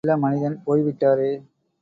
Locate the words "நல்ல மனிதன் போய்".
0.03-0.81